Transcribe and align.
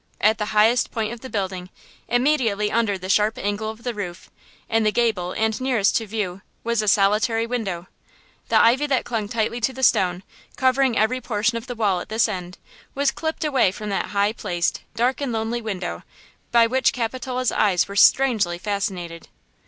At 0.19 0.39
the 0.39 0.45
highest 0.57 0.89
point 0.89 1.13
of 1.13 1.19
the 1.21 1.29
building, 1.29 1.69
immediately 2.07 2.71
under 2.71 2.97
the 2.97 3.07
sharp 3.07 3.37
angle 3.37 3.69
of 3.69 3.83
the 3.83 3.93
roof, 3.93 4.31
in 4.67 4.81
the 4.81 4.91
gable 4.91 5.31
and 5.33 5.61
nearest 5.61 5.95
to 5.97 6.07
view, 6.07 6.41
was 6.63 6.81
a 6.81 6.87
solitary 6.87 7.45
window. 7.45 7.85
The 8.49 8.59
ivy 8.59 8.87
that 8.87 9.05
clung 9.05 9.27
tightly 9.29 9.61
to 9.61 9.71
the 9.73 9.83
stone, 9.83 10.23
covering 10.57 10.97
every 10.97 11.21
portion 11.21 11.55
of 11.55 11.67
the 11.67 11.75
wall 11.75 11.99
at 11.99 12.09
this 12.09 12.27
end, 12.27 12.57
was 12.95 13.11
clipped 13.11 13.45
away 13.45 13.71
from 13.71 13.89
that 13.89 14.07
high 14.07 14.33
placed, 14.33 14.81
dark 14.95 15.21
and 15.21 15.31
lonely 15.31 15.61
window 15.61 16.01
by 16.51 16.65
which 16.65 16.93
Capitola's 16.93 17.51
eyes 17.51 17.87
were 17.87 17.95
strangely 17.95 18.57
fascinated. 18.57 19.27